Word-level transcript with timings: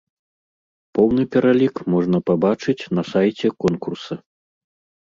Поўны 0.99 1.25
пералік 1.35 1.75
можна 1.97 2.17
пабачыць 2.31 2.79
на 2.97 3.03
сайце 3.15 3.47
конкурса. 3.67 4.13